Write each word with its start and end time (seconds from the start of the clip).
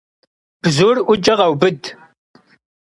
Bzur 0.63 0.97
'Uç'e 1.11 1.33
khêubıd. 1.39 1.81